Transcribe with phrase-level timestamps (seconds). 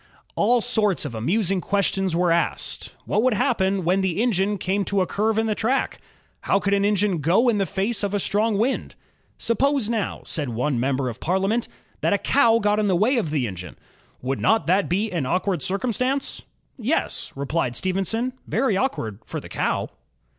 [0.35, 5.01] All sorts of amusing questions were asked: What would happen when the engine came to
[5.01, 6.01] a curve in the track?
[6.41, 8.95] How could an engine go in the face of a strong wind?
[9.37, 11.67] "Suppose now," said one member of Parliament,
[11.99, 13.77] "that a cow got in the way of the engine;
[14.23, 16.41] would not that be an awkward circumstance?
[16.41, 16.45] "^'
[16.79, 19.87] Yes," replied Stephenson, "very awkward for the cow."